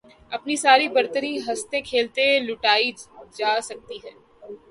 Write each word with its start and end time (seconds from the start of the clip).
اپنی 0.31 0.55
ساری 0.57 0.87
برتری 0.95 1.31
ہنستے 1.47 1.81
کھیلتے 1.89 2.25
لُٹائی 2.47 2.91
جا 3.37 3.53
سکتی 3.63 3.97
ہے 4.03 4.11